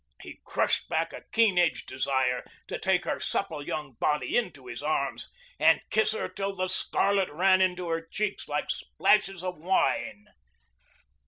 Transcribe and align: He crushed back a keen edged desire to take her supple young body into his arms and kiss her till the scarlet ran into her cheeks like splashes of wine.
He 0.23 0.39
crushed 0.45 0.89
back 0.89 1.13
a 1.13 1.25
keen 1.31 1.59
edged 1.59 1.85
desire 1.85 2.43
to 2.65 2.79
take 2.79 3.05
her 3.05 3.19
supple 3.19 3.63
young 3.63 3.97
body 3.99 4.35
into 4.35 4.65
his 4.65 4.81
arms 4.81 5.29
and 5.59 5.79
kiss 5.91 6.13
her 6.13 6.27
till 6.27 6.55
the 6.55 6.69
scarlet 6.69 7.29
ran 7.29 7.61
into 7.61 7.87
her 7.87 8.07
cheeks 8.07 8.47
like 8.47 8.71
splashes 8.71 9.43
of 9.43 9.57
wine. 9.59 10.25